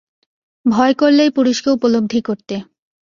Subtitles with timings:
[0.65, 2.55] ভয় করলেই পুরুষকে উপলব্ধি করতে।